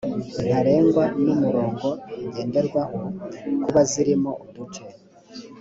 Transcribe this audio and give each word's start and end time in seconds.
ntarengwa 0.47 1.03
n 1.23 1.25
umurongo 1.33 1.87
ngenderwaho 2.27 2.99
ku 3.63 3.69
bazirimo 3.75 4.31
uduce 4.47 4.81